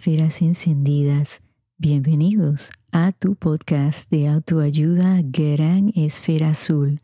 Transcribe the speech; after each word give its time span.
esferas 0.00 0.40
encendidas. 0.40 1.42
Bienvenidos 1.76 2.70
a 2.90 3.12
tu 3.12 3.34
podcast 3.34 4.10
de 4.10 4.28
autoayuda 4.28 5.20
Gran 5.22 5.92
Esfera 5.94 6.48
Azul. 6.48 7.02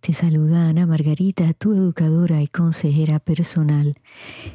Te 0.00 0.12
saluda 0.12 0.68
Ana 0.68 0.84
Margarita, 0.86 1.54
tu 1.54 1.72
educadora 1.72 2.42
y 2.42 2.46
consejera 2.46 3.20
personal. 3.20 3.98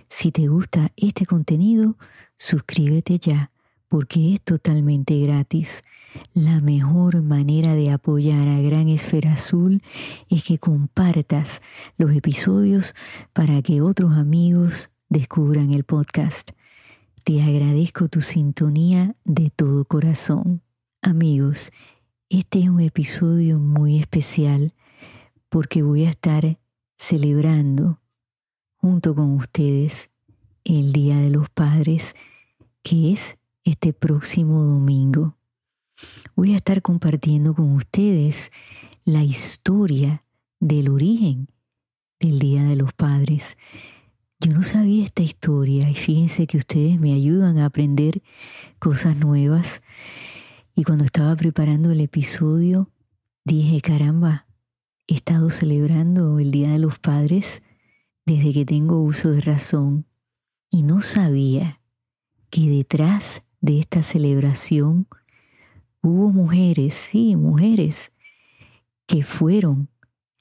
Si 0.10 0.32
te 0.32 0.46
gusta 0.46 0.92
este 0.96 1.26
contenido, 1.26 1.98
suscríbete 2.38 3.18
ya, 3.18 3.50
porque 3.88 4.36
es 4.36 4.42
totalmente 4.44 5.18
gratis. 5.18 5.84
La 6.36 6.60
mejor 6.62 7.24
manera 7.24 7.74
de 7.74 7.90
apoyar 7.90 8.48
a 8.48 8.62
Gran 8.62 8.90
Esfera 8.90 9.34
Azul 9.34 9.82
es 10.30 10.44
que 10.44 10.60
compartas 10.60 11.64
los 11.98 12.14
episodios 12.14 12.94
para 13.34 13.60
que 13.64 13.82
otros 13.82 14.14
amigos 14.14 14.92
descubran 15.10 15.74
el 15.74 15.84
podcast. 15.84 16.52
Te 17.24 17.40
agradezco 17.44 18.08
tu 18.08 18.20
sintonía 18.20 19.16
de 19.26 19.52
todo 19.52 19.86
corazón. 19.86 20.64
Amigos, 21.04 21.72
este 22.30 22.60
es 22.62 22.70
un 22.70 22.82
episodio 22.82 23.60
muy 23.60 24.00
especial 24.00 24.74
porque 25.48 25.84
voy 25.84 26.06
a 26.06 26.10
estar 26.10 26.58
celebrando 26.98 28.00
junto 28.78 29.14
con 29.14 29.36
ustedes 29.36 30.10
el 30.64 30.94
Día 30.94 31.18
de 31.18 31.30
los 31.30 31.48
Padres, 31.50 32.16
que 32.82 33.12
es 33.12 33.38
este 33.66 33.94
próximo 33.94 34.64
domingo. 34.64 35.38
Voy 36.36 36.54
a 36.54 36.58
estar 36.58 36.82
compartiendo 36.82 37.54
con 37.54 37.72
ustedes 37.74 38.52
la 39.06 39.24
historia 39.24 40.24
del 40.60 40.90
origen 40.90 41.50
del 42.20 42.40
Día 42.40 42.64
de 42.64 42.76
los 42.76 42.94
Padres 42.94 43.58
yo 44.42 44.52
no 44.54 44.64
sabía 44.64 45.06
esta 45.06 45.22
historia 45.22 45.88
y 45.88 45.94
fíjense 45.94 46.48
que 46.48 46.58
ustedes 46.58 47.00
me 47.00 47.14
ayudan 47.14 47.60
a 47.60 47.66
aprender 47.66 48.24
cosas 48.80 49.16
nuevas. 49.16 49.84
Y 50.74 50.84
cuando 50.84 51.04
estaba 51.04 51.36
preparando 51.36 51.92
el 51.92 52.02
episodio, 52.02 52.90
dije, 53.46 53.80
caramba, 53.82 54.48
he 55.08 55.14
estado 55.14 55.52
celebrando 55.52 56.40
el 56.40 56.50
Día 56.50 56.72
de 56.72 56.80
los 56.80 56.98
Padres 56.98 57.62
desde 58.26 58.52
que 58.52 58.66
tengo 58.66 59.04
uso 59.04 59.30
de 59.30 59.42
razón 59.42 60.08
y 60.72 60.82
no 60.82 61.02
sabía 61.02 61.80
que 62.50 62.68
detrás 62.68 63.44
de 63.60 63.80
esta 63.80 64.02
celebración 64.02 65.08
hubo 66.02 66.32
mujeres, 66.32 66.96
sí, 66.96 67.36
mujeres, 67.36 68.12
que 69.06 69.22
fueron 69.22 69.90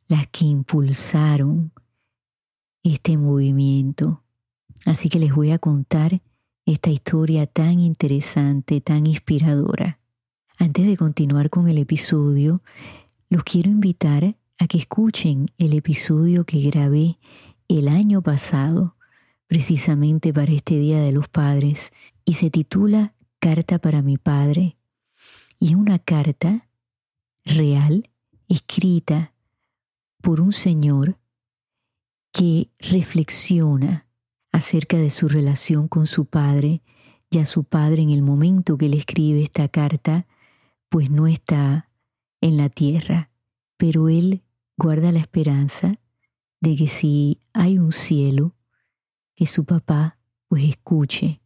las 0.08 0.26
que 0.28 0.46
impulsaron 0.46 1.72
este 2.82 3.16
movimiento. 3.16 4.22
Así 4.86 5.08
que 5.08 5.18
les 5.18 5.34
voy 5.34 5.50
a 5.50 5.58
contar 5.58 6.22
esta 6.66 6.90
historia 6.90 7.46
tan 7.46 7.80
interesante, 7.80 8.80
tan 8.80 9.06
inspiradora. 9.06 9.98
Antes 10.58 10.86
de 10.86 10.96
continuar 10.96 11.50
con 11.50 11.68
el 11.68 11.78
episodio, 11.78 12.62
los 13.28 13.44
quiero 13.44 13.70
invitar 13.70 14.36
a 14.58 14.66
que 14.66 14.78
escuchen 14.78 15.46
el 15.58 15.72
episodio 15.74 16.44
que 16.44 16.60
grabé 16.60 17.18
el 17.68 17.88
año 17.88 18.22
pasado, 18.22 18.96
precisamente 19.46 20.32
para 20.32 20.52
este 20.52 20.78
Día 20.78 21.00
de 21.00 21.12
los 21.12 21.28
Padres, 21.28 21.92
y 22.24 22.34
se 22.34 22.50
titula 22.50 23.14
Carta 23.38 23.78
para 23.78 24.02
mi 24.02 24.18
Padre. 24.18 24.76
Y 25.58 25.68
es 25.68 25.74
una 25.76 25.98
carta 25.98 26.68
real, 27.44 28.10
escrita 28.48 29.32
por 30.20 30.40
un 30.40 30.52
señor 30.52 31.19
que 32.32 32.70
reflexiona 32.78 34.06
acerca 34.52 34.96
de 34.96 35.10
su 35.10 35.28
relación 35.28 35.88
con 35.88 36.06
su 36.06 36.26
padre, 36.26 36.82
ya 37.30 37.44
su 37.44 37.64
padre 37.64 38.02
en 38.02 38.10
el 38.10 38.22
momento 38.22 38.76
que 38.76 38.88
le 38.88 38.96
escribe 38.96 39.42
esta 39.42 39.68
carta, 39.68 40.26
pues 40.88 41.10
no 41.10 41.26
está 41.26 41.88
en 42.40 42.56
la 42.56 42.68
tierra, 42.68 43.30
pero 43.76 44.08
él 44.08 44.42
guarda 44.76 45.12
la 45.12 45.20
esperanza 45.20 45.92
de 46.60 46.76
que 46.76 46.86
si 46.86 47.40
hay 47.52 47.78
un 47.78 47.92
cielo, 47.92 48.54
que 49.34 49.46
su 49.46 49.64
papá 49.64 50.18
pues 50.48 50.64
escuche 50.64 51.40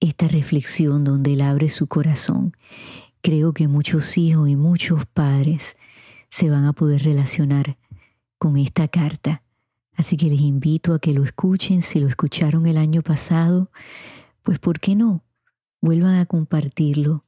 esta 0.00 0.28
reflexión 0.28 1.04
donde 1.04 1.32
él 1.34 1.42
abre 1.42 1.68
su 1.68 1.86
corazón. 1.86 2.54
Creo 3.22 3.52
que 3.52 3.68
muchos 3.68 4.18
hijos 4.18 4.48
y 4.48 4.56
muchos 4.56 5.06
padres 5.06 5.76
se 6.28 6.50
van 6.50 6.66
a 6.66 6.72
poder 6.72 7.02
relacionar 7.02 7.78
con 8.38 8.56
esta 8.56 8.88
carta 8.88 9.41
Así 9.94 10.16
que 10.16 10.30
les 10.30 10.40
invito 10.40 10.94
a 10.94 10.98
que 10.98 11.12
lo 11.12 11.22
escuchen. 11.24 11.82
Si 11.82 12.00
lo 12.00 12.08
escucharon 12.08 12.66
el 12.66 12.76
año 12.76 13.02
pasado, 13.02 13.70
pues 14.42 14.58
¿por 14.58 14.80
qué 14.80 14.96
no? 14.96 15.22
Vuelvan 15.80 16.16
a 16.16 16.26
compartirlo 16.26 17.24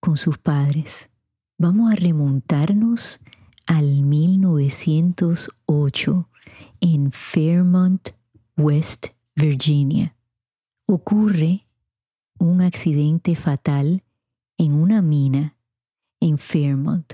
con 0.00 0.16
sus 0.16 0.38
padres. 0.38 1.10
Vamos 1.58 1.92
a 1.92 1.94
remontarnos 1.94 3.20
al 3.66 4.02
1908 4.02 6.28
en 6.80 7.12
Fairmont, 7.12 8.08
West 8.56 9.08
Virginia. 9.36 10.16
Ocurre 10.86 11.68
un 12.38 12.60
accidente 12.60 13.36
fatal 13.36 14.02
en 14.58 14.72
una 14.72 15.00
mina 15.02 15.54
en 16.20 16.38
Fairmont, 16.38 17.12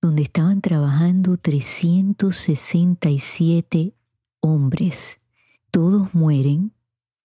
donde 0.00 0.22
estaban 0.22 0.62
trabajando 0.62 1.36
367 1.36 3.94
hombres, 4.44 5.16
todos 5.70 6.14
mueren 6.14 6.74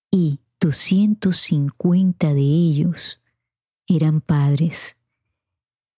y 0.09 0.39
250 0.61 2.33
de 2.33 2.41
ellos 2.41 3.21
eran 3.87 4.21
padres. 4.21 4.95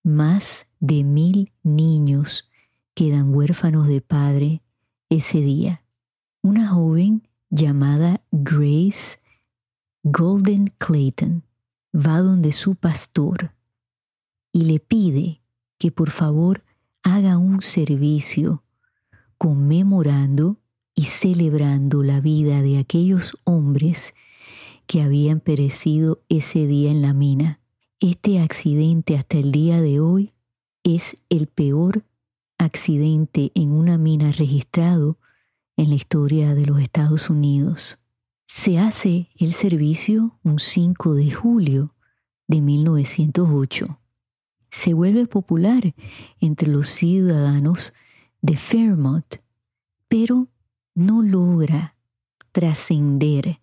Más 0.02 0.66
de 0.80 1.04
mil 1.04 1.54
niños 1.62 2.50
quedan 2.96 3.36
huérfanos 3.36 3.88
de 3.88 4.02
padre 4.02 4.64
ese 5.10 5.42
día. 5.42 5.84
Una 6.42 6.70
joven 6.70 7.28
llamada 7.52 8.24
Grace 8.32 9.20
Golden 10.02 10.74
Clayton 10.80 11.44
va 11.96 12.20
donde 12.22 12.52
su 12.52 12.74
pastor 12.74 13.54
y 14.52 14.64
le 14.64 14.80
pide 14.80 15.44
que 15.78 15.92
por 15.92 16.10
favor 16.10 16.64
haga 17.04 17.38
un 17.38 17.62
servicio 17.62 18.64
conmemorando 19.38 20.61
y 21.02 21.06
celebrando 21.06 22.04
la 22.04 22.22
vida 22.22 22.62
de 22.62 22.78
aquellos 22.78 23.36
hombres 23.44 24.14
que 24.86 25.02
habían 25.02 25.40
perecido 25.40 26.22
ese 26.30 26.68
día 26.68 26.92
en 26.92 27.02
la 27.02 27.12
mina. 27.12 27.60
Este 28.00 28.40
accidente 28.40 29.18
hasta 29.18 29.40
el 29.40 29.52
día 29.52 29.82
de 29.82 30.00
hoy 30.00 30.32
es 30.84 31.24
el 31.30 31.48
peor 31.48 32.06
accidente 32.60 33.52
en 33.56 33.72
una 33.72 33.98
mina 33.98 34.32
registrado 34.32 35.18
en 35.76 35.90
la 35.90 35.96
historia 35.96 36.54
de 36.54 36.68
los 36.68 36.80
Estados 36.80 37.32
Unidos. 37.32 37.98
Se 38.46 38.78
hace 38.78 39.32
el 39.38 39.54
servicio 39.54 40.38
un 40.44 40.60
5 40.60 41.16
de 41.16 41.32
julio 41.32 41.96
de 42.46 42.62
1908. 42.62 44.00
Se 44.70 44.94
vuelve 44.94 45.26
popular 45.26 45.96
entre 46.40 46.68
los 46.68 46.90
ciudadanos 46.90 47.92
de 48.44 48.56
Fairmont, 48.56 49.38
pero 50.08 50.48
no 50.94 51.22
logra 51.22 51.96
trascender 52.52 53.60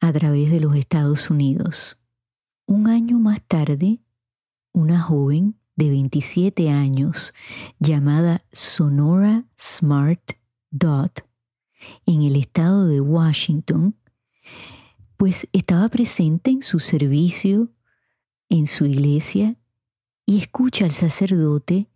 a 0.00 0.12
través 0.12 0.50
de 0.50 0.60
los 0.60 0.74
Estados 0.76 1.30
Unidos. 1.30 1.98
Un 2.66 2.88
año 2.88 3.18
más 3.18 3.42
tarde, 3.42 4.00
una 4.72 5.00
joven 5.00 5.58
de 5.76 5.90
27 5.90 6.70
años 6.70 7.32
llamada 7.78 8.44
Sonora 8.52 9.46
Smart 9.58 10.32
Dot 10.70 11.26
en 12.06 12.22
el 12.22 12.36
estado 12.36 12.86
de 12.86 13.00
Washington, 13.00 13.96
pues 15.16 15.48
estaba 15.52 15.88
presente 15.88 16.50
en 16.50 16.62
su 16.62 16.78
servicio, 16.78 17.72
en 18.48 18.66
su 18.66 18.86
iglesia, 18.86 19.56
y 20.26 20.38
escucha 20.38 20.84
al 20.84 20.92
sacerdote 20.92 21.88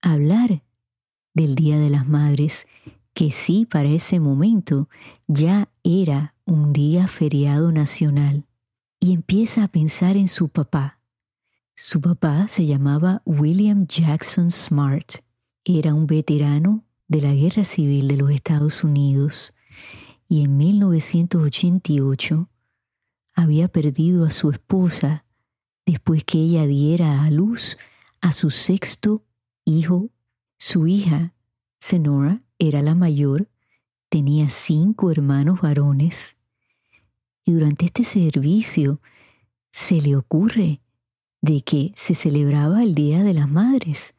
hablar 0.00 0.62
del 1.34 1.54
Día 1.54 1.78
de 1.78 1.90
las 1.90 2.08
Madres 2.08 2.66
que 3.14 3.30
sí 3.30 3.66
para 3.66 3.88
ese 3.88 4.20
momento 4.20 4.88
ya 5.26 5.68
era 5.84 6.34
un 6.44 6.72
día 6.72 7.08
feriado 7.08 7.72
nacional, 7.72 8.46
y 9.00 9.12
empieza 9.12 9.64
a 9.64 9.68
pensar 9.68 10.16
en 10.16 10.28
su 10.28 10.48
papá. 10.48 11.00
Su 11.74 12.00
papá 12.00 12.46
se 12.48 12.66
llamaba 12.66 13.22
William 13.24 13.86
Jackson 13.86 14.50
Smart, 14.50 15.24
era 15.64 15.94
un 15.94 16.06
veterano 16.06 16.84
de 17.08 17.20
la 17.20 17.34
Guerra 17.34 17.64
Civil 17.64 18.08
de 18.08 18.16
los 18.16 18.30
Estados 18.30 18.84
Unidos 18.84 19.54
y 20.28 20.44
en 20.44 20.56
1988 20.56 22.48
había 23.34 23.68
perdido 23.68 24.24
a 24.24 24.30
su 24.30 24.50
esposa 24.50 25.24
después 25.84 26.24
que 26.24 26.38
ella 26.38 26.66
diera 26.66 27.22
a 27.22 27.30
luz 27.30 27.76
a 28.20 28.32
su 28.32 28.50
sexto 28.50 29.24
hijo. 29.64 30.10
Su 30.58 30.86
hija, 30.86 31.34
Senora, 31.78 32.42
era 32.68 32.80
la 32.80 32.94
mayor, 32.94 33.48
tenía 34.08 34.48
cinco 34.48 35.10
hermanos 35.10 35.60
varones 35.62 36.36
y 37.44 37.52
durante 37.52 37.86
este 37.86 38.04
servicio 38.04 39.00
se 39.72 40.00
le 40.00 40.14
ocurre 40.14 40.80
de 41.40 41.62
que 41.62 41.92
se 41.96 42.14
celebraba 42.14 42.84
el 42.84 42.94
Día 42.94 43.24
de 43.24 43.34
las 43.34 43.50
Madres, 43.50 44.14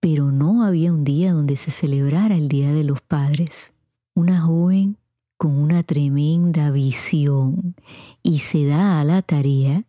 pero 0.00 0.32
no 0.32 0.64
había 0.64 0.92
un 0.94 1.04
día 1.04 1.34
donde 1.34 1.56
se 1.56 1.70
celebrara 1.70 2.36
el 2.36 2.48
Día 2.48 2.72
de 2.72 2.84
los 2.84 3.02
Padres. 3.02 3.74
Una 4.14 4.40
joven 4.40 4.96
con 5.36 5.54
una 5.58 5.82
tremenda 5.82 6.70
visión 6.70 7.76
y 8.22 8.38
se 8.38 8.64
da 8.64 8.98
a 8.98 9.04
la 9.04 9.20
tarea 9.20 9.84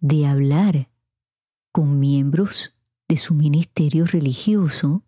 de 0.00 0.26
hablar 0.26 0.90
con 1.72 1.98
miembros 1.98 2.76
de 3.08 3.16
su 3.16 3.32
ministerio 3.32 4.04
religioso 4.04 5.04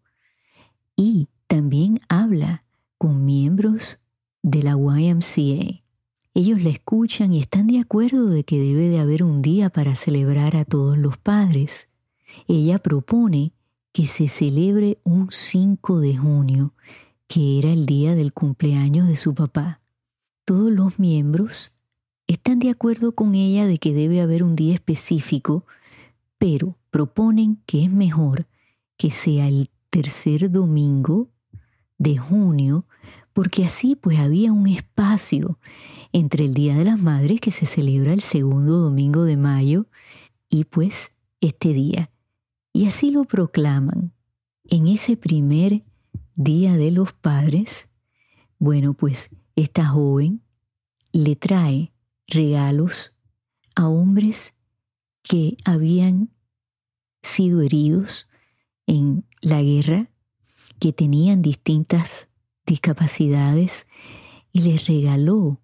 y 0.96 1.28
también 1.54 2.00
habla 2.08 2.64
con 2.98 3.24
miembros 3.24 4.00
de 4.42 4.64
la 4.64 4.72
YMCA. 4.72 5.84
Ellos 6.34 6.60
la 6.60 6.70
escuchan 6.70 7.32
y 7.32 7.38
están 7.38 7.68
de 7.68 7.78
acuerdo 7.78 8.26
de 8.26 8.42
que 8.42 8.58
debe 8.58 8.88
de 8.88 8.98
haber 8.98 9.22
un 9.22 9.40
día 9.40 9.70
para 9.70 9.94
celebrar 9.94 10.56
a 10.56 10.64
todos 10.64 10.98
los 10.98 11.16
padres. 11.16 11.88
Ella 12.48 12.78
propone 12.78 13.52
que 13.92 14.04
se 14.04 14.26
celebre 14.26 14.98
un 15.04 15.28
5 15.30 16.00
de 16.00 16.16
junio, 16.16 16.72
que 17.28 17.60
era 17.60 17.70
el 17.70 17.86
día 17.86 18.16
del 18.16 18.32
cumpleaños 18.32 19.06
de 19.06 19.14
su 19.14 19.32
papá. 19.32 19.80
Todos 20.44 20.72
los 20.72 20.98
miembros 20.98 21.70
están 22.26 22.58
de 22.58 22.70
acuerdo 22.70 23.14
con 23.14 23.36
ella 23.36 23.64
de 23.68 23.78
que 23.78 23.94
debe 23.94 24.20
haber 24.20 24.42
un 24.42 24.56
día 24.56 24.74
específico, 24.74 25.66
pero 26.36 26.76
proponen 26.90 27.62
que 27.64 27.84
es 27.84 27.92
mejor 27.92 28.48
que 28.96 29.12
sea 29.12 29.46
el 29.46 29.70
tercer 29.90 30.50
domingo 30.50 31.28
de 31.98 32.16
junio, 32.16 32.86
porque 33.32 33.64
así 33.64 33.96
pues 33.96 34.18
había 34.18 34.52
un 34.52 34.66
espacio 34.66 35.58
entre 36.12 36.44
el 36.44 36.54
Día 36.54 36.76
de 36.76 36.84
las 36.84 37.00
Madres 37.00 37.40
que 37.40 37.50
se 37.50 37.66
celebra 37.66 38.12
el 38.12 38.20
segundo 38.20 38.78
domingo 38.78 39.24
de 39.24 39.36
mayo 39.36 39.86
y 40.48 40.64
pues 40.64 41.10
este 41.40 41.72
día. 41.72 42.10
Y 42.72 42.86
así 42.86 43.10
lo 43.10 43.24
proclaman. 43.24 44.12
En 44.64 44.86
ese 44.86 45.16
primer 45.16 45.84
Día 46.36 46.76
de 46.76 46.90
los 46.90 47.12
Padres, 47.12 47.88
bueno 48.58 48.94
pues 48.94 49.30
esta 49.56 49.86
joven 49.86 50.42
le 51.12 51.36
trae 51.36 51.92
regalos 52.26 53.14
a 53.74 53.88
hombres 53.88 54.54
que 55.22 55.56
habían 55.64 56.30
sido 57.22 57.62
heridos 57.62 58.28
en 58.86 59.24
la 59.40 59.62
guerra, 59.62 60.10
que 60.78 60.92
tenían 60.92 61.42
distintas 61.42 62.28
discapacidades 62.66 63.86
y 64.52 64.62
les 64.62 64.86
regaló 64.86 65.60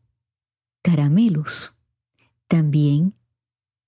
caramelos. 0.83 1.75
También 2.49 3.15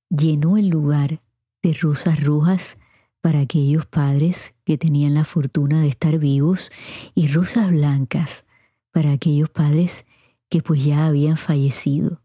llenó 0.09 0.57
el 0.57 0.69
lugar 0.69 1.23
de 1.63 1.73
rosas 1.75 2.23
rojas 2.23 2.79
para 3.21 3.41
aquellos 3.41 3.87
padres 3.87 4.55
que 4.65 4.77
tenían 4.77 5.15
la 5.15 5.25
fortuna 5.25 5.81
de 5.81 5.89
estar 5.89 6.19
vivos 6.19 6.71
y 7.15 7.29
rosas 7.29 7.71
blancas 7.71 8.47
para 8.91 9.13
aquellos 9.13 9.49
padres 9.49 10.07
que 10.49 10.63
pues 10.63 10.85
ya 10.85 11.07
habían 11.07 11.37
fallecido. 11.37 12.21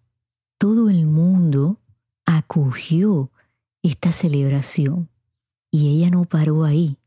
Todo 0.58 0.90
el 0.90 1.06
mundo 1.06 1.80
acogió 2.26 3.32
esta 3.84 4.12
celebración 4.12 5.10
y 5.72 5.90
ella 5.90 6.10
no 6.10 6.26
paró 6.26 6.66
ahí. 6.66 6.98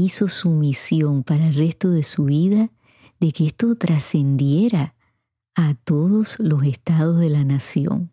Hizo 0.00 0.28
su 0.28 0.50
misión 0.50 1.24
para 1.24 1.48
el 1.48 1.54
resto 1.54 1.90
de 1.90 2.04
su 2.04 2.26
vida 2.26 2.70
de 3.18 3.32
que 3.32 3.46
esto 3.46 3.74
trascendiera 3.74 4.94
a 5.56 5.74
todos 5.74 6.38
los 6.38 6.62
estados 6.62 7.18
de 7.18 7.28
la 7.28 7.42
nación. 7.42 8.12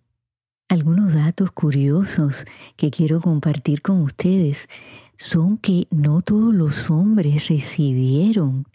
Algunos 0.68 1.14
datos 1.14 1.52
curiosos 1.52 2.46
que 2.76 2.90
quiero 2.90 3.22
compartir 3.22 3.84
con 3.84 4.02
ustedes 4.02 4.68
son 5.16 5.60
que 5.60 5.88
no 5.92 6.24
todos 6.24 6.56
los 6.56 6.90
hombres 6.90 7.50
recibieron 7.50 8.66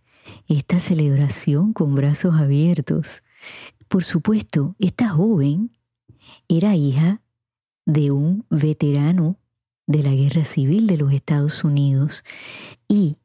esta 0.46 0.78
celebración 0.78 1.72
con 1.72 1.96
brazos 1.96 2.36
abiertos. 2.36 3.24
Por 3.88 4.04
supuesto, 4.04 4.76
esta 4.78 5.08
joven 5.08 5.72
era 6.46 6.76
hija 6.76 7.22
de 7.86 8.12
un 8.12 8.46
veterano 8.50 9.39
de 9.86 10.02
la 10.02 10.14
Guerra 10.14 10.44
Civil 10.44 10.86
de 10.86 10.96
los 10.96 11.12
Estados 11.12 11.64
Unidos 11.64 12.24
y 12.88 13.16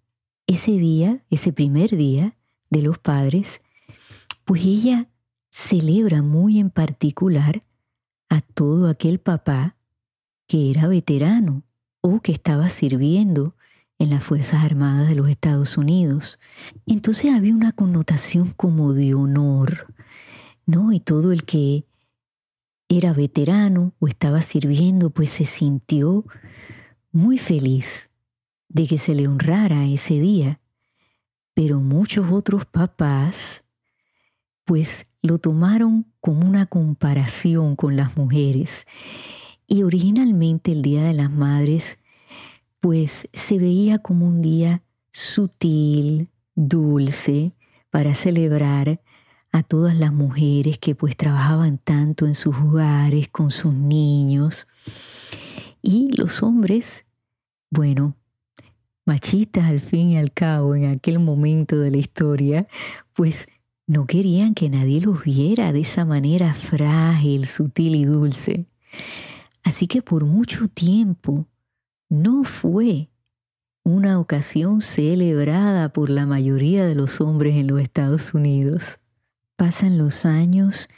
ese 0.47 0.71
día, 0.71 1.23
ese 1.29 1.53
primer 1.53 1.95
día 1.95 2.35
de 2.69 2.81
los 2.81 2.97
padres, 2.97 3.61
pues 4.45 4.63
ella 4.63 5.09
celebra 5.49 6.21
muy 6.21 6.59
en 6.59 6.69
particular 6.69 7.63
a 8.29 8.41
todo 8.41 8.87
aquel 8.87 9.19
papá 9.19 9.75
que 10.47 10.69
era 10.69 10.87
veterano 10.87 11.63
o 12.01 12.19
que 12.21 12.31
estaba 12.31 12.69
sirviendo 12.69 13.55
en 13.97 14.09
las 14.09 14.23
Fuerzas 14.23 14.63
Armadas 14.63 15.07
de 15.07 15.15
los 15.15 15.29
Estados 15.29 15.77
Unidos. 15.77 16.39
Entonces 16.85 17.33
había 17.33 17.55
una 17.55 17.71
connotación 17.71 18.53
como 18.55 18.93
de 18.93 19.13
honor, 19.13 19.87
¿no? 20.65 20.91
Y 20.91 20.99
todo 20.99 21.31
el 21.31 21.43
que 21.43 21.85
era 22.97 23.13
veterano 23.13 23.93
o 23.99 24.07
estaba 24.07 24.41
sirviendo, 24.41 25.09
pues 25.09 25.29
se 25.29 25.45
sintió 25.45 26.25
muy 27.11 27.37
feliz 27.37 28.09
de 28.69 28.87
que 28.87 28.97
se 28.97 29.15
le 29.15 29.27
honrara 29.27 29.85
ese 29.85 30.19
día. 30.19 30.59
Pero 31.53 31.79
muchos 31.79 32.31
otros 32.31 32.65
papás, 32.65 33.63
pues 34.65 35.05
lo 35.21 35.37
tomaron 35.37 36.05
como 36.19 36.47
una 36.47 36.65
comparación 36.65 37.75
con 37.75 37.95
las 37.95 38.17
mujeres. 38.17 38.85
Y 39.67 39.83
originalmente 39.83 40.71
el 40.71 40.81
Día 40.81 41.03
de 41.03 41.13
las 41.13 41.31
Madres, 41.31 41.99
pues 42.79 43.29
se 43.33 43.57
veía 43.57 43.99
como 43.99 44.27
un 44.27 44.41
día 44.41 44.83
sutil, 45.11 46.29
dulce, 46.55 47.53
para 47.89 48.13
celebrar 48.13 48.99
a 49.55 49.63
todas 49.63 49.95
las 49.95 50.11
mujeres 50.11 50.79
que 50.79 50.95
pues 50.95 51.15
trabajaban 51.15 51.77
tanto 51.77 52.27
en 52.27 52.35
sus 52.35 52.57
hogares 52.57 53.29
con 53.29 53.51
sus 53.51 53.73
niños. 53.73 54.67
Y 55.81 56.09
los 56.13 56.43
hombres, 56.43 57.05
bueno, 57.71 58.17
machistas 59.05 59.67
al 59.67 59.79
fin 59.79 60.09
y 60.09 60.17
al 60.17 60.33
cabo 60.33 60.75
en 60.75 60.87
aquel 60.87 61.19
momento 61.19 61.79
de 61.79 61.89
la 61.89 61.95
historia, 61.95 62.67
pues 63.13 63.47
no 63.87 64.07
querían 64.07 64.55
que 64.55 64.69
nadie 64.69 64.99
los 64.99 65.23
viera 65.23 65.71
de 65.71 65.79
esa 65.79 66.03
manera 66.03 66.53
frágil, 66.53 67.45
sutil 67.45 67.95
y 67.95 68.03
dulce. 68.03 68.65
Así 69.63 69.87
que 69.87 70.01
por 70.01 70.25
mucho 70.25 70.67
tiempo 70.67 71.47
no 72.09 72.43
fue 72.43 73.09
una 73.85 74.19
ocasión 74.19 74.81
celebrada 74.81 75.93
por 75.93 76.09
la 76.09 76.25
mayoría 76.25 76.85
de 76.85 76.95
los 76.95 77.21
hombres 77.21 77.55
en 77.55 77.67
los 77.67 77.79
Estados 77.79 78.33
Unidos. 78.33 78.99
Pasan 79.55 79.97
los 79.97 80.25
años 80.25 80.89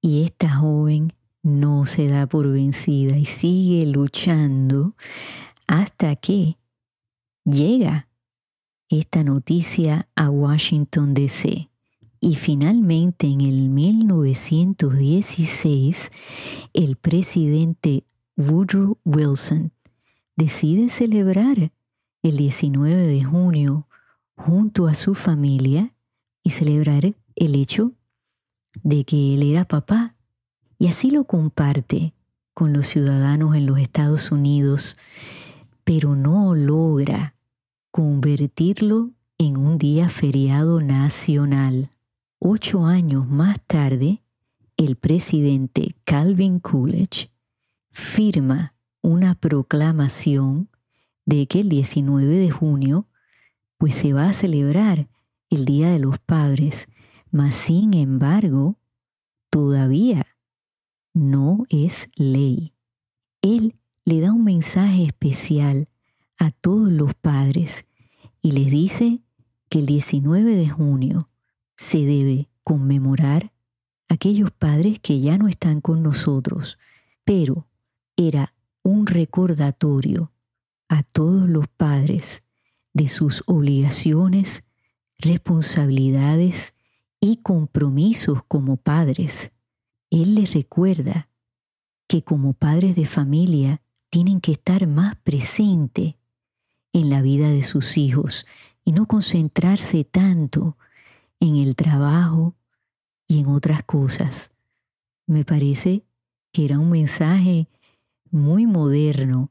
y 0.00 0.22
esta 0.22 0.54
joven 0.54 1.12
no 1.42 1.84
se 1.86 2.06
da 2.08 2.26
por 2.26 2.48
vencida 2.50 3.16
y 3.16 3.24
sigue 3.24 3.86
luchando 3.86 4.94
hasta 5.66 6.14
que 6.16 6.58
llega 7.44 8.08
esta 8.88 9.24
noticia 9.24 10.08
a 10.14 10.30
Washington, 10.30 11.14
D.C. 11.14 11.68
Y 12.20 12.36
finalmente 12.36 13.26
en 13.26 13.40
el 13.40 13.70
1916 13.70 16.12
el 16.72 16.94
presidente 16.96 18.04
Woodrow 18.36 18.98
Wilson 19.04 19.72
decide 20.36 20.90
celebrar 20.90 21.72
el 22.22 22.36
19 22.36 23.04
de 23.06 23.24
junio 23.24 23.88
junto 24.36 24.86
a 24.86 24.94
su 24.94 25.16
familia 25.16 25.92
y 26.44 26.50
celebrar 26.50 27.16
el 27.34 27.54
hecho 27.54 27.95
de 28.82 29.04
que 29.04 29.34
él 29.34 29.42
era 29.42 29.64
papá 29.64 30.14
y 30.78 30.88
así 30.88 31.10
lo 31.10 31.24
comparte 31.24 32.14
con 32.54 32.72
los 32.72 32.86
ciudadanos 32.86 33.54
en 33.54 33.66
los 33.66 33.78
Estados 33.78 34.32
Unidos, 34.32 34.96
pero 35.84 36.16
no 36.16 36.54
logra 36.54 37.34
convertirlo 37.90 39.10
en 39.38 39.56
un 39.56 39.78
día 39.78 40.08
feriado 40.08 40.80
nacional. 40.80 41.90
Ocho 42.38 42.86
años 42.86 43.26
más 43.26 43.60
tarde, 43.66 44.22
el 44.76 44.96
presidente 44.96 45.94
Calvin 46.04 46.60
Coolidge 46.60 47.30
firma 47.90 48.74
una 49.02 49.34
proclamación 49.34 50.68
de 51.24 51.46
que 51.46 51.60
el 51.60 51.68
19 51.68 52.36
de 52.36 52.50
junio 52.50 53.06
pues 53.78 53.94
se 53.94 54.12
va 54.12 54.28
a 54.28 54.32
celebrar 54.32 55.08
el 55.50 55.64
Día 55.64 55.90
de 55.90 55.98
los 55.98 56.18
Padres 56.18 56.88
mas 57.36 57.54
sin 57.54 57.92
embargo, 57.92 58.78
todavía 59.50 60.26
no 61.12 61.64
es 61.68 62.08
ley. 62.16 62.72
Él 63.42 63.76
le 64.06 64.22
da 64.22 64.32
un 64.32 64.42
mensaje 64.42 65.04
especial 65.04 65.90
a 66.38 66.50
todos 66.50 66.90
los 66.90 67.12
padres 67.12 67.84
y 68.40 68.52
les 68.52 68.70
dice 68.70 69.20
que 69.68 69.80
el 69.80 69.86
19 69.86 70.56
de 70.56 70.66
junio 70.70 71.28
se 71.76 71.98
debe 71.98 72.48
conmemorar 72.64 73.52
aquellos 74.08 74.50
padres 74.50 74.98
que 74.98 75.20
ya 75.20 75.36
no 75.36 75.46
están 75.46 75.82
con 75.82 76.02
nosotros, 76.02 76.78
pero 77.22 77.68
era 78.16 78.54
un 78.82 79.06
recordatorio 79.06 80.32
a 80.88 81.02
todos 81.02 81.46
los 81.46 81.68
padres 81.68 82.42
de 82.94 83.08
sus 83.08 83.42
obligaciones, 83.46 84.64
responsabilidades 85.18 86.72
y 87.20 87.38
compromisos 87.38 88.42
como 88.46 88.76
padres. 88.76 89.52
Él 90.10 90.34
les 90.34 90.54
recuerda 90.54 91.28
que 92.08 92.22
como 92.22 92.52
padres 92.52 92.96
de 92.96 93.06
familia 93.06 93.82
tienen 94.10 94.40
que 94.40 94.52
estar 94.52 94.86
más 94.86 95.16
presentes 95.16 96.14
en 96.92 97.10
la 97.10 97.22
vida 97.22 97.48
de 97.48 97.62
sus 97.62 97.96
hijos 97.98 98.46
y 98.84 98.92
no 98.92 99.06
concentrarse 99.06 100.04
tanto 100.04 100.78
en 101.40 101.56
el 101.56 101.74
trabajo 101.74 102.54
y 103.26 103.40
en 103.40 103.48
otras 103.48 103.82
cosas. 103.82 104.52
Me 105.26 105.44
parece 105.44 106.04
que 106.52 106.64
era 106.64 106.78
un 106.78 106.90
mensaje 106.90 107.68
muy 108.30 108.66
moderno 108.66 109.50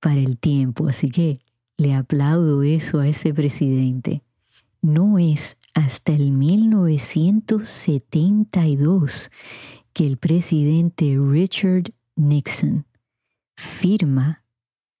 para 0.00 0.20
el 0.20 0.38
tiempo, 0.38 0.88
así 0.88 1.10
que 1.10 1.40
le 1.76 1.94
aplaudo 1.94 2.62
eso 2.62 3.00
a 3.00 3.06
ese 3.06 3.32
presidente. 3.34 4.22
No 4.82 5.18
es 5.18 5.59
hasta 5.74 6.12
el 6.12 6.32
1972 6.32 9.30
que 9.92 10.06
el 10.06 10.16
presidente 10.16 11.16
Richard 11.18 11.92
Nixon 12.16 12.86
firma 13.56 14.42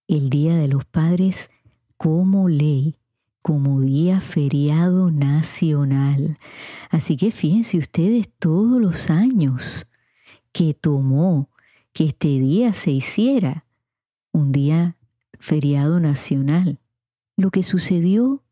el 0.08 0.30
Día 0.30 0.56
de 0.56 0.68
los 0.68 0.84
Padres 0.84 1.50
como 1.96 2.48
ley, 2.48 2.96
como 3.42 3.80
día 3.80 4.20
feriado 4.20 5.10
nacional. 5.10 6.38
Así 6.90 7.16
que 7.16 7.30
fíjense 7.30 7.78
ustedes 7.78 8.28
todos 8.38 8.80
los 8.80 9.10
años 9.10 9.86
que 10.52 10.74
tomó 10.74 11.48
que 11.92 12.06
este 12.06 12.28
día 12.28 12.72
se 12.72 12.90
hiciera 12.90 13.64
un 14.32 14.52
día 14.52 14.96
feriado 15.38 16.00
nacional. 16.00 16.80
Lo 17.36 17.50
que 17.50 17.62
sucedió 17.62 18.42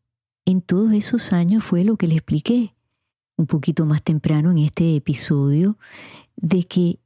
en 0.49 0.61
todos 0.61 0.93
esos 0.93 1.31
años 1.31 1.63
fue 1.63 1.83
lo 1.83 1.95
que 1.95 2.07
le 2.07 2.15
expliqué 2.15 2.73
un 3.37 3.45
poquito 3.45 3.85
más 3.85 4.01
temprano 4.01 4.51
en 4.51 4.57
este 4.57 4.95
episodio, 4.95 5.77
de 6.35 6.63
que 6.63 6.99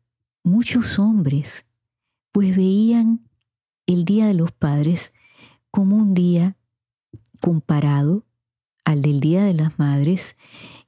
muchos 0.43 0.97
hombres 0.97 1.65
pues 2.31 2.55
veían 2.55 3.21
el 3.85 4.05
Día 4.05 4.27
de 4.27 4.33
los 4.33 4.51
Padres 4.51 5.13
como 5.69 5.95
un 5.95 6.13
día 6.13 6.55
comparado 7.39 8.25
al 8.85 9.01
del 9.01 9.19
Día 9.19 9.43
de 9.43 9.53
las 9.53 9.77
Madres, 9.77 10.37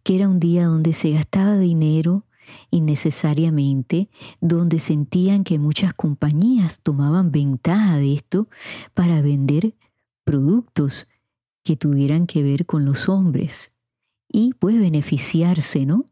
que 0.01 0.15
era 0.15 0.27
un 0.27 0.39
día 0.39 0.65
donde 0.65 0.93
se 0.93 1.11
gastaba 1.11 1.57
dinero 1.57 2.25
innecesariamente, 2.71 4.09
donde 4.39 4.79
sentían 4.79 5.43
que 5.43 5.59
muchas 5.59 5.93
compañías 5.93 6.79
tomaban 6.79 7.31
ventaja 7.31 7.97
de 7.97 8.13
esto 8.13 8.47
para 8.93 9.21
vender 9.21 9.75
productos 10.23 11.07
que 11.65 11.75
tuvieran 11.75 12.27
que 12.27 12.43
ver 12.43 12.67
con 12.67 12.85
los 12.85 13.09
hombres 13.09 13.73
y 14.31 14.53
pues 14.53 14.79
beneficiarse, 14.79 15.87
¿no? 15.87 16.05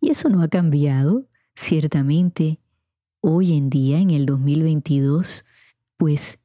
Y 0.00 0.08
eso 0.08 0.30
no 0.30 0.42
ha 0.42 0.48
cambiado, 0.48 1.28
ciertamente. 1.54 2.58
Hoy 3.20 3.56
en 3.58 3.68
día, 3.68 4.00
en 4.00 4.10
el 4.10 4.24
2022, 4.24 5.44
pues 5.98 6.40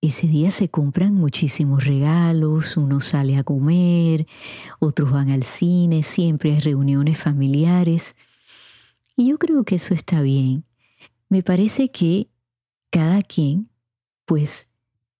ese 0.00 0.26
día 0.26 0.50
se 0.50 0.70
compran 0.70 1.14
muchísimos 1.14 1.84
regalos, 1.84 2.78
uno 2.78 3.00
sale 3.00 3.36
a 3.36 3.44
comer, 3.44 4.26
otros 4.80 5.12
van 5.12 5.30
al 5.30 5.42
cine, 5.42 6.02
siempre 6.02 6.54
hay 6.54 6.60
reuniones 6.60 7.18
familiares. 7.18 8.16
Y 9.14 9.28
yo 9.28 9.38
creo 9.38 9.62
que 9.64 9.74
eso 9.74 9.92
está 9.92 10.22
bien. 10.22 10.64
Me 11.28 11.42
parece 11.42 11.90
que 11.90 12.30
cada 12.88 13.20
quien, 13.20 13.68
pues, 14.24 14.70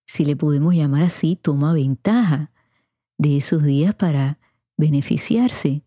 si 0.06 0.24
le 0.24 0.34
podemos 0.34 0.74
llamar 0.74 1.02
así, 1.02 1.36
toma 1.36 1.74
ventaja 1.74 2.53
de 3.18 3.36
esos 3.36 3.62
días 3.62 3.94
para 3.94 4.38
beneficiarse, 4.76 5.84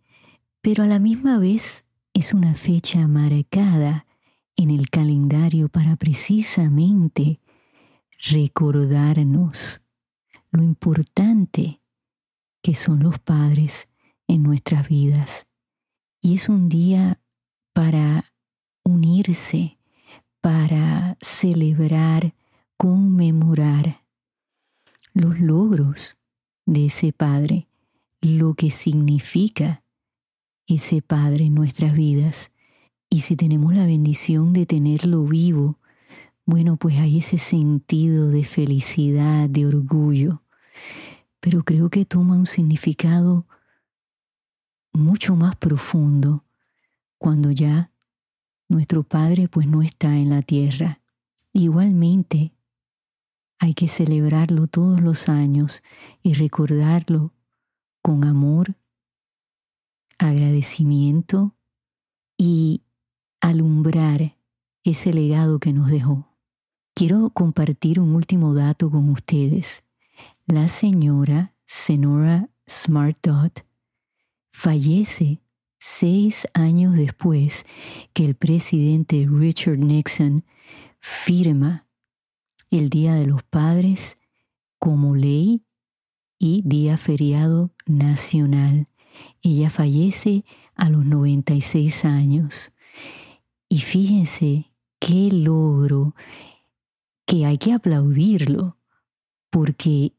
pero 0.61 0.83
a 0.83 0.87
la 0.87 0.99
misma 0.99 1.39
vez 1.39 1.85
es 2.13 2.33
una 2.33 2.55
fecha 2.55 3.07
marcada 3.07 4.05
en 4.55 4.71
el 4.71 4.89
calendario 4.89 5.69
para 5.69 5.95
precisamente 5.95 7.39
recordarnos 8.31 9.81
lo 10.51 10.63
importante 10.63 11.81
que 12.61 12.73
son 12.73 13.03
los 13.03 13.19
padres 13.19 13.87
en 14.27 14.43
nuestras 14.43 14.87
vidas. 14.89 15.47
Y 16.21 16.35
es 16.35 16.49
un 16.49 16.69
día 16.69 17.21
para 17.73 18.33
unirse, 18.83 19.77
para 20.41 21.17
celebrar, 21.21 22.33
conmemorar 22.77 24.03
los 25.13 25.39
logros 25.39 26.17
de 26.67 26.85
ese 26.85 27.13
Padre, 27.13 27.67
lo 28.21 28.53
que 28.53 28.69
significa 28.69 29.83
ese 30.67 31.01
Padre 31.01 31.45
en 31.45 31.55
nuestras 31.55 31.95
vidas. 31.95 32.51
Y 33.09 33.21
si 33.21 33.35
tenemos 33.35 33.73
la 33.73 33.85
bendición 33.85 34.53
de 34.53 34.65
tenerlo 34.65 35.23
vivo, 35.23 35.79
bueno, 36.45 36.77
pues 36.77 36.97
hay 36.97 37.19
ese 37.19 37.37
sentido 37.37 38.29
de 38.29 38.43
felicidad, 38.43 39.49
de 39.49 39.65
orgullo, 39.65 40.43
pero 41.39 41.63
creo 41.63 41.89
que 41.89 42.05
toma 42.05 42.35
un 42.35 42.45
significado 42.45 43.47
mucho 44.91 45.35
más 45.35 45.55
profundo 45.55 46.43
cuando 47.17 47.51
ya 47.51 47.91
nuestro 48.67 49.03
Padre 49.03 49.47
pues 49.47 49.67
no 49.67 49.81
está 49.81 50.17
en 50.17 50.29
la 50.29 50.41
tierra. 50.41 50.99
Igualmente, 51.53 52.53
hay 53.59 53.73
que 53.73 53.87
celebrarlo 53.87 54.67
todos 54.67 55.01
los 55.01 55.29
años 55.29 55.83
y 56.21 56.33
recordarlo 56.33 57.33
con 58.01 58.23
amor, 58.23 58.75
agradecimiento 60.17 61.55
y 62.37 62.83
alumbrar 63.41 64.37
ese 64.83 65.13
legado 65.13 65.59
que 65.59 65.73
nos 65.73 65.89
dejó. 65.89 66.37
Quiero 66.93 67.29
compartir 67.31 67.99
un 67.99 68.15
último 68.15 68.53
dato 68.53 68.89
con 68.89 69.09
ustedes. 69.09 69.83
La 70.45 70.67
señora 70.67 71.53
Senora 71.65 72.49
Smart 72.67 73.17
Dot 73.21 73.65
fallece 74.51 75.41
seis 75.79 76.47
años 76.53 76.95
después 76.95 77.65
que 78.13 78.25
el 78.25 78.35
presidente 78.35 79.27
Richard 79.29 79.77
Nixon 79.77 80.43
firma 80.99 81.86
el 82.71 82.89
Día 82.89 83.15
de 83.15 83.25
los 83.25 83.43
Padres 83.43 84.17
como 84.79 85.15
ley 85.15 85.63
y 86.39 86.61
día 86.65 86.97
feriado 86.97 87.71
nacional. 87.85 88.87
Ella 89.41 89.69
fallece 89.69 90.45
a 90.75 90.89
los 90.89 91.05
96 91.05 92.05
años. 92.05 92.71
Y 93.69 93.79
fíjense 93.79 94.71
qué 94.99 95.29
logro, 95.31 96.15
que 97.25 97.45
hay 97.45 97.57
que 97.57 97.73
aplaudirlo, 97.73 98.77
porque 99.49 100.13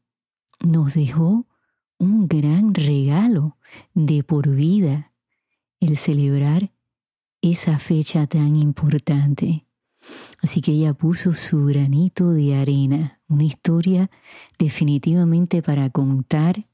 nos 0.59 0.93
dejó 0.93 1.47
un 1.97 2.27
gran 2.27 2.73
regalo 2.73 3.57
de 3.93 4.23
por 4.23 4.49
vida 4.49 5.13
el 5.79 5.97
celebrar 5.97 6.71
esa 7.41 7.79
fecha 7.79 8.27
tan 8.27 8.55
importante. 8.55 9.65
Así 10.41 10.61
que 10.61 10.71
ella 10.71 10.93
puso 10.93 11.33
su 11.33 11.65
granito 11.65 12.31
de 12.31 12.55
arena, 12.55 13.19
una 13.27 13.43
historia 13.43 14.09
definitivamente 14.57 15.61
para 15.61 15.89
contar 15.89 16.67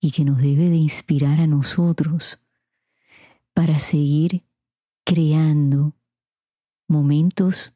y 0.00 0.10
que 0.10 0.24
nos 0.24 0.38
debe 0.38 0.68
de 0.68 0.76
inspirar 0.76 1.40
a 1.40 1.46
nosotros 1.46 2.40
para 3.54 3.78
seguir 3.78 4.44
creando 5.04 5.94
momentos 6.88 7.74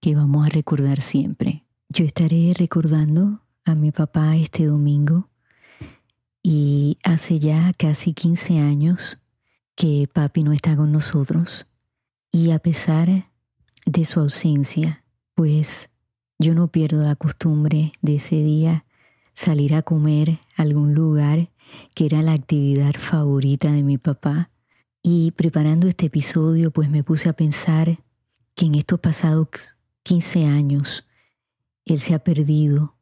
que 0.00 0.14
vamos 0.14 0.46
a 0.46 0.48
recordar 0.48 1.02
siempre. 1.02 1.64
Yo 1.88 2.04
estaré 2.04 2.52
recordando 2.56 3.42
a 3.64 3.74
mi 3.74 3.92
papá 3.92 4.36
este 4.36 4.66
domingo 4.66 5.28
y 6.42 6.98
hace 7.02 7.38
ya 7.38 7.72
casi 7.76 8.14
15 8.14 8.60
años 8.60 9.18
que 9.74 10.08
papi 10.12 10.42
no 10.42 10.52
está 10.52 10.76
con 10.76 10.92
nosotros 10.92 11.66
y 12.32 12.50
a 12.50 12.58
pesar 12.58 13.29
de 13.90 14.04
su 14.04 14.20
ausencia, 14.20 15.04
pues 15.34 15.90
yo 16.38 16.54
no 16.54 16.68
pierdo 16.68 17.02
la 17.02 17.16
costumbre 17.16 17.92
de 18.02 18.16
ese 18.16 18.36
día 18.36 18.84
salir 19.34 19.74
a 19.74 19.82
comer 19.82 20.38
a 20.56 20.62
algún 20.62 20.94
lugar 20.94 21.50
que 21.94 22.06
era 22.06 22.22
la 22.22 22.32
actividad 22.32 22.94
favorita 22.94 23.72
de 23.72 23.82
mi 23.82 23.98
papá. 23.98 24.50
Y 25.02 25.32
preparando 25.32 25.88
este 25.88 26.06
episodio, 26.06 26.70
pues 26.70 26.88
me 26.88 27.02
puse 27.02 27.28
a 27.28 27.32
pensar 27.32 27.98
que 28.54 28.66
en 28.66 28.76
estos 28.76 29.00
pasados 29.00 29.48
15 30.04 30.46
años 30.46 31.04
él 31.84 31.98
se 31.98 32.14
ha 32.14 32.20
perdido 32.20 32.96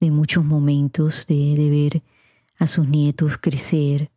de 0.00 0.10
muchos 0.10 0.44
momentos 0.44 1.26
de, 1.26 1.56
de 1.56 1.68
ver 1.68 2.02
a 2.56 2.66
sus 2.66 2.88
nietos 2.88 3.36
crecer, 3.36 4.10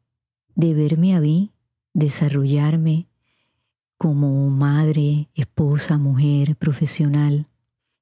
de 0.55 0.73
verme 0.73 1.13
a 1.13 1.19
mí 1.19 1.51
desarrollarme 1.93 3.08
como 3.99 4.49
madre, 4.49 5.27
esposa, 5.35 5.97
mujer, 5.97 6.55
profesional. 6.55 7.47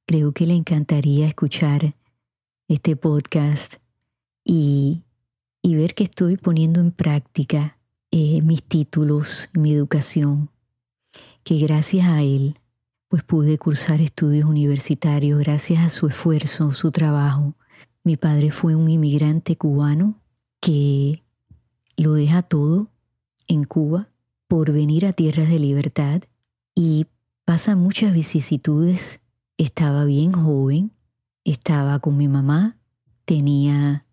Creo 0.05 0.31
que 0.31 0.45
le 0.45 0.53
encantaría 0.53 1.25
escuchar 1.25 1.95
este 2.67 2.95
podcast 2.95 3.77
y, 4.45 5.01
ver 5.63 5.95
que 5.95 6.03
estoy 6.03 6.37
poniendo 6.37 6.79
en 6.81 6.91
práctica 6.91 7.79
eh, 8.11 8.43
mis 8.43 8.61
títulos, 8.61 9.49
mi 9.53 9.73
educación, 9.73 10.51
que 11.43 11.57
gracias 11.57 12.05
a 12.05 12.21
él 12.21 12.59
pues 13.07 13.23
pude 13.23 13.57
cursar 13.57 13.99
estudios 13.99 14.45
universitarios, 14.45 15.39
gracias 15.39 15.83
a 15.83 15.89
su 15.89 16.07
esfuerzo, 16.07 16.73
su 16.73 16.91
trabajo. 16.91 17.55
Mi 18.03 18.17
padre 18.17 18.51
fue 18.51 18.75
un 18.75 18.87
inmigrante 18.87 19.55
cubano 19.55 20.21
que 20.59 21.23
lo 21.95 22.13
deja 22.13 22.43
todo 22.43 22.91
en 23.47 23.63
Cuba 23.63 24.09
por 24.47 24.71
venir 24.71 25.05
a 25.05 25.13
tierras 25.13 25.49
de 25.49 25.59
libertad 25.59 26.23
y 26.73 27.07
pasa 27.45 27.75
muchas 27.75 28.13
vicisitudes. 28.13 29.21
Estaba 29.57 30.05
bien 30.05 30.31
joven, 30.31 30.91
estaba 31.43 31.99
con 31.99 32.17
mi 32.17 32.27
mamá, 32.27 32.77
tenía 33.25 34.05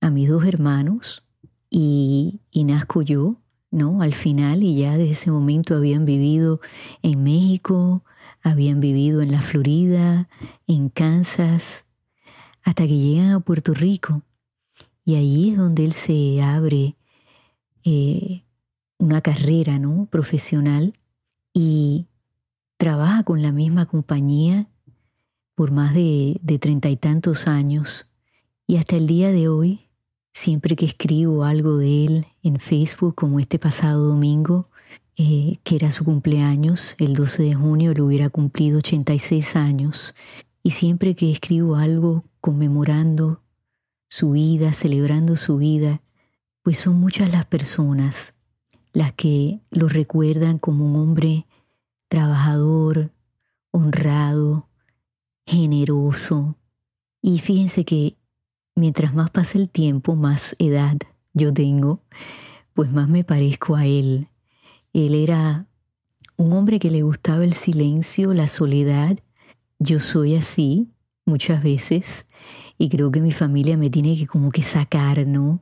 a 0.00 0.10
mis 0.10 0.28
dos 0.28 0.44
hermanos 0.44 1.24
y, 1.70 2.40
y 2.50 2.64
nazco 2.64 3.02
yo, 3.02 3.36
¿no? 3.70 4.02
Al 4.02 4.14
final 4.14 4.62
y 4.62 4.76
ya 4.76 4.96
desde 4.96 5.12
ese 5.12 5.30
momento 5.30 5.74
habían 5.74 6.04
vivido 6.04 6.60
en 7.02 7.22
México, 7.22 8.04
habían 8.42 8.80
vivido 8.80 9.22
en 9.22 9.32
la 9.32 9.40
Florida, 9.40 10.28
en 10.66 10.88
Kansas, 10.88 11.84
hasta 12.62 12.86
que 12.86 12.98
llegan 12.98 13.30
a 13.30 13.40
Puerto 13.40 13.74
Rico. 13.74 14.22
Y 15.04 15.14
ahí 15.14 15.50
es 15.50 15.56
donde 15.56 15.84
él 15.84 15.92
se 15.92 16.42
abre 16.42 16.96
eh, 17.84 18.44
una 19.00 19.22
carrera 19.22 19.78
¿no? 19.78 20.06
profesional 20.10 20.92
y 21.52 22.06
trabaja 22.76 23.24
con 23.24 23.42
la 23.42 23.50
misma 23.50 23.86
compañía 23.86 24.68
por 25.54 25.72
más 25.72 25.94
de 25.94 26.58
treinta 26.60 26.88
y 26.88 26.96
tantos 26.96 27.48
años. 27.48 28.06
Y 28.66 28.76
hasta 28.76 28.96
el 28.96 29.06
día 29.06 29.32
de 29.32 29.48
hoy, 29.48 29.88
siempre 30.32 30.76
que 30.76 30.86
escribo 30.86 31.44
algo 31.44 31.76
de 31.78 32.04
él 32.04 32.26
en 32.42 32.60
Facebook, 32.60 33.14
como 33.14 33.40
este 33.40 33.58
pasado 33.58 34.06
domingo, 34.06 34.68
eh, 35.16 35.58
que 35.64 35.76
era 35.76 35.90
su 35.90 36.04
cumpleaños, 36.04 36.94
el 36.98 37.14
12 37.14 37.42
de 37.42 37.54
junio 37.54 37.92
le 37.92 38.02
hubiera 38.02 38.30
cumplido 38.30 38.78
86 38.78 39.56
años, 39.56 40.14
y 40.62 40.70
siempre 40.70 41.14
que 41.14 41.32
escribo 41.32 41.76
algo 41.76 42.24
conmemorando 42.40 43.42
su 44.08 44.32
vida, 44.32 44.72
celebrando 44.72 45.36
su 45.36 45.56
vida, 45.56 46.00
pues 46.62 46.78
son 46.78 47.00
muchas 47.00 47.32
las 47.32 47.46
personas 47.46 48.34
las 48.92 49.12
que 49.12 49.60
lo 49.70 49.88
recuerdan 49.88 50.58
como 50.58 50.86
un 50.86 50.96
hombre 50.96 51.46
trabajador, 52.08 53.12
honrado, 53.70 54.68
generoso. 55.46 56.56
Y 57.22 57.38
fíjense 57.38 57.84
que 57.84 58.16
mientras 58.74 59.14
más 59.14 59.30
pasa 59.30 59.58
el 59.58 59.68
tiempo, 59.68 60.16
más 60.16 60.56
edad 60.58 60.96
yo 61.32 61.52
tengo, 61.52 62.02
pues 62.74 62.90
más 62.90 63.08
me 63.08 63.24
parezco 63.24 63.76
a 63.76 63.86
él. 63.86 64.28
Él 64.92 65.14
era 65.14 65.66
un 66.36 66.52
hombre 66.52 66.78
que 66.78 66.90
le 66.90 67.02
gustaba 67.02 67.44
el 67.44 67.52
silencio, 67.52 68.34
la 68.34 68.46
soledad. 68.46 69.18
Yo 69.78 70.00
soy 70.00 70.34
así 70.34 70.88
muchas 71.26 71.62
veces 71.62 72.26
y 72.78 72.88
creo 72.88 73.10
que 73.12 73.20
mi 73.20 73.32
familia 73.32 73.76
me 73.76 73.90
tiene 73.90 74.16
que 74.16 74.26
como 74.26 74.50
que 74.50 74.62
sacar, 74.62 75.26
¿no? 75.26 75.60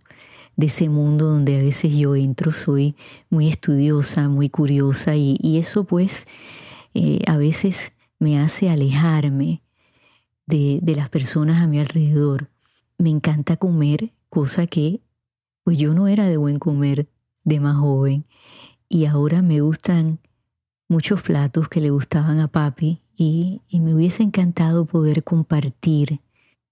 De 0.59 0.67
ese 0.67 0.91
mundo 0.91 1.27
donde 1.27 1.57
a 1.57 1.63
veces 1.63 1.97
yo 1.97 2.15
entro, 2.17 2.53
soy 2.53 2.95
muy 3.31 3.49
estudiosa, 3.49 4.29
muy 4.29 4.51
curiosa 4.51 5.17
y, 5.17 5.39
eso 5.57 5.85
pues 5.85 6.27
eh, 6.93 7.23
a 7.27 7.39
veces 7.39 7.93
me 8.19 8.39
hace 8.39 8.69
alejarme 8.69 9.63
de, 10.47 10.81
de 10.83 10.95
las 10.97 11.09
personas 11.09 11.63
a 11.63 11.67
mi 11.67 11.79
alrededor. 11.79 12.51
Me 12.99 13.09
encanta 13.09 13.57
comer, 13.57 14.13
cosa 14.29 14.67
que 14.67 15.01
pues 15.63 15.79
yo 15.79 15.95
no 15.95 16.09
era 16.09 16.29
de 16.29 16.37
buen 16.37 16.59
comer 16.59 17.09
de 17.45 17.61
más 17.61 17.77
joven 17.77 18.27
y 18.89 19.07
ahora 19.07 19.41
me 19.41 19.61
gustan 19.61 20.19
muchos 20.89 21.23
platos 21.23 21.69
que 21.69 21.81
le 21.81 21.91
gustaban 21.91 22.41
a 22.41 22.49
papi 22.49 23.01
y, 23.17 23.63
me 23.73 23.95
hubiese 23.95 24.23
encantado 24.23 24.87
poder 24.87 25.25
compartir 25.25 26.21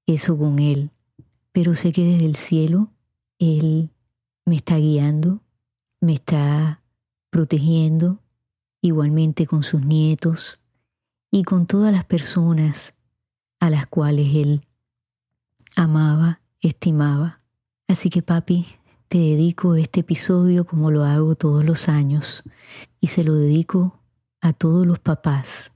eso 0.07 0.39
con 0.39 0.59
él. 0.59 0.91
Pero 1.53 1.75
sé 1.75 1.93
que 1.93 2.05
desde 2.05 2.27
el 2.27 2.37
cielo 2.37 2.91
él 3.39 3.91
me 4.45 4.57
está 4.57 4.77
guiando, 4.77 5.43
me 6.01 6.15
está 6.15 6.83
protegiendo, 7.31 8.21
igualmente 8.81 9.47
con 9.47 9.63
sus 9.63 9.85
nietos 9.85 10.61
y 11.31 11.43
con 11.43 11.67
todas 11.67 11.93
las 11.93 12.05
personas 12.05 12.95
a 13.61 13.71
las 13.71 13.87
cuales 13.87 14.35
él 14.35 14.67
amaba, 15.75 16.41
estimaba. 16.61 17.41
Así 17.89 18.11
que 18.11 18.23
papi, 18.23 18.67
te 19.09 19.19
dedico 19.19 19.75
este 19.75 20.01
episodio 20.01 20.65
como 20.65 20.91
lo 20.91 21.05
hago 21.05 21.35
todos 21.35 21.65
los 21.65 21.89
años 21.89 22.43
y 23.01 23.09
se 23.09 23.25
lo 23.25 23.35
dedico 23.35 24.01
a 24.41 24.53
todos 24.53 24.87
los 24.87 24.99
papás 24.99 25.73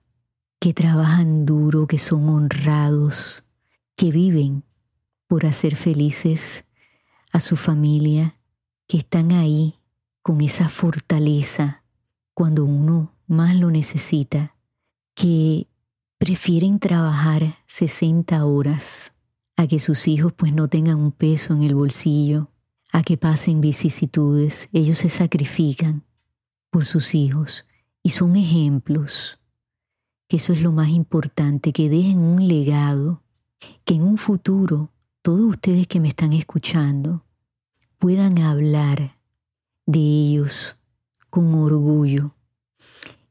que 0.60 0.74
trabajan 0.74 1.46
duro, 1.46 1.86
que 1.86 1.98
son 1.98 2.28
honrados, 2.28 3.44
que 3.96 4.12
viven 4.12 4.64
por 5.26 5.46
hacer 5.46 5.76
felices 5.76 6.64
a 7.32 7.40
su 7.40 7.56
familia, 7.56 8.36
que 8.86 8.98
están 8.98 9.32
ahí 9.32 9.76
con 10.22 10.40
esa 10.40 10.68
fortaleza 10.68 11.84
cuando 12.34 12.64
uno 12.64 13.14
más 13.26 13.56
lo 13.56 13.70
necesita, 13.70 14.56
que 15.14 15.68
prefieren 16.18 16.78
trabajar 16.78 17.56
60 17.66 18.44
horas 18.44 19.14
a 19.56 19.66
que 19.66 19.78
sus 19.78 20.08
hijos 20.08 20.32
pues 20.32 20.52
no 20.52 20.68
tengan 20.68 20.98
un 20.98 21.12
peso 21.12 21.54
en 21.54 21.62
el 21.62 21.74
bolsillo, 21.74 22.50
a 22.92 23.02
que 23.02 23.16
pasen 23.16 23.60
vicisitudes, 23.60 24.68
ellos 24.72 24.98
se 24.98 25.08
sacrifican 25.08 26.04
por 26.70 26.84
sus 26.84 27.14
hijos 27.14 27.66
y 28.02 28.10
son 28.10 28.36
ejemplos, 28.36 29.38
que 30.28 30.36
eso 30.36 30.52
es 30.52 30.62
lo 30.62 30.72
más 30.72 30.88
importante, 30.88 31.72
que 31.72 31.88
dejen 31.88 32.18
un 32.18 32.48
legado, 32.48 33.22
que 33.84 33.94
en 33.94 34.02
un 34.02 34.16
futuro 34.16 34.92
todos 35.22 35.40
ustedes 35.40 35.86
que 35.86 36.00
me 36.00 36.08
están 36.08 36.32
escuchando 36.32 37.24
puedan 37.98 38.38
hablar 38.38 39.18
de 39.84 39.98
ellos 39.98 40.76
con 41.28 41.54
orgullo, 41.54 42.34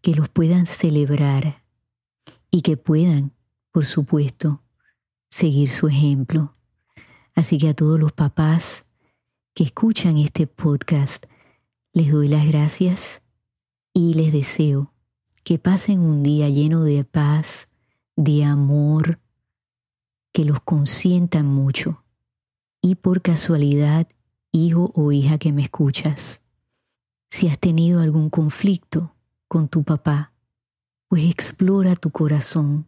que 0.02 0.14
los 0.14 0.30
puedan 0.30 0.66
celebrar 0.66 1.64
y 2.52 2.62
que 2.62 2.78
puedan, 2.78 3.34
por 3.72 3.86
supuesto, 3.86 4.62
seguir 5.30 5.72
su 5.72 5.88
ejemplo. 5.88 6.54
Así 7.34 7.58
que 7.58 7.70
a 7.70 7.74
todos 7.74 8.00
los 8.00 8.12
papás, 8.12 8.86
que 9.56 9.64
escuchan 9.64 10.18
este 10.18 10.46
podcast, 10.46 11.26
les 11.92 12.12
doy 12.12 12.28
las 12.28 12.46
gracias 12.46 13.24
y 13.94 14.14
les 14.14 14.32
deseo 14.32 14.94
que 15.44 15.58
pasen 15.58 16.02
un 16.02 16.22
día 16.22 16.50
lleno 16.50 16.84
de 16.84 17.04
paz, 17.04 17.70
de 18.16 18.44
amor, 18.44 19.20
que 20.32 20.46
los 20.46 20.60
consientan 20.62 21.46
mucho. 21.46 22.04
Y 22.82 22.96
por 22.96 23.22
casualidad, 23.22 24.08
hijo 24.52 24.92
o 24.96 25.12
hija 25.12 25.38
que 25.38 25.52
me 25.52 25.64
escuchas, 25.64 26.42
si 27.30 27.48
has 27.48 27.60
tenido 27.60 28.02
algún 28.02 28.30
conflicto 28.30 29.16
con 29.48 29.68
tu 29.68 29.84
papá, 29.84 30.34
pues 31.08 31.30
explora 31.30 31.96
tu 31.96 32.12
corazón 32.12 32.88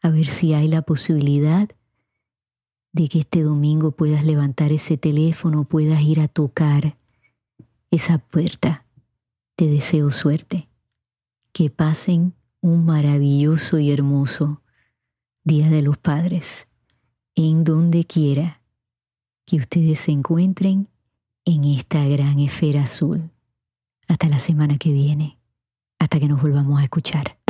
a 0.00 0.10
ver 0.10 0.26
si 0.26 0.52
hay 0.52 0.68
la 0.68 0.82
posibilidad 0.82 1.68
de 2.92 3.08
que 3.08 3.20
este 3.20 3.42
domingo 3.42 3.92
puedas 3.92 4.24
levantar 4.24 4.72
ese 4.72 4.96
teléfono, 4.96 5.64
puedas 5.64 6.00
ir 6.02 6.20
a 6.20 6.28
tocar 6.28 6.96
esa 7.90 8.18
puerta. 8.18 8.84
Te 9.54 9.66
deseo 9.66 10.10
suerte. 10.10 10.68
Que 11.52 11.70
pasen 11.70 12.34
un 12.60 12.84
maravilloso 12.84 13.78
y 13.78 13.92
hermoso 13.92 14.61
Día 15.44 15.68
de 15.68 15.82
los 15.82 15.98
Padres, 15.98 16.68
en 17.34 17.64
donde 17.64 18.04
quiera 18.04 18.62
que 19.44 19.56
ustedes 19.56 19.98
se 19.98 20.12
encuentren 20.12 20.88
en 21.44 21.64
esta 21.64 22.06
gran 22.06 22.38
esfera 22.38 22.84
azul. 22.84 23.30
Hasta 24.06 24.28
la 24.28 24.38
semana 24.38 24.76
que 24.76 24.92
viene, 24.92 25.38
hasta 25.98 26.20
que 26.20 26.28
nos 26.28 26.40
volvamos 26.40 26.80
a 26.80 26.84
escuchar. 26.84 27.41